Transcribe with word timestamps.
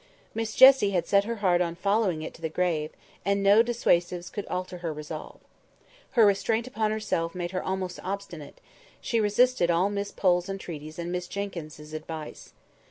Miss 0.33 0.55
Jessie 0.55 0.89
had 0.89 1.05
set 1.05 1.25
her 1.25 1.35
heart 1.45 1.61
on 1.61 1.75
following 1.75 2.23
it 2.23 2.33
to 2.33 2.41
the 2.41 2.49
grave; 2.49 2.89
and 3.23 3.43
no 3.43 3.61
dissuasives 3.61 4.31
could 4.31 4.47
alter 4.47 4.79
her 4.79 4.91
resolve. 4.91 5.39
Her 6.13 6.25
restraint 6.25 6.65
upon 6.65 6.89
herself 6.89 7.35
made 7.35 7.51
her 7.51 7.61
almost 7.61 7.99
obstinate; 8.03 8.61
she 8.99 9.19
resisted 9.21 9.69
all 9.69 9.91
Miss 9.91 10.11
Pole's 10.11 10.49
entreaties 10.49 10.97
and 10.97 11.11
Miss 11.11 11.27
Jenkyns' 11.27 11.93
advice. 11.93 12.53